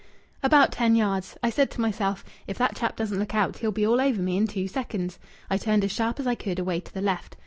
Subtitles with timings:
[0.41, 1.37] "About ten yards.
[1.43, 4.35] I said to myself, 'If that chap doesn't look out he'll be all over me
[4.35, 7.37] in two seconds.' I turned as sharp as I could away to the left.